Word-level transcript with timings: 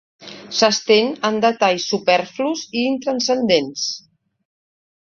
S'estén 0.59 1.11
en 1.29 1.37
detalls 1.45 1.85
superflus 1.93 2.65
i 2.81 2.87
intranscendents. 2.95 3.87